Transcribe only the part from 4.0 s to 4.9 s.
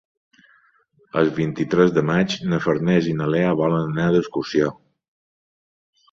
d'excursió.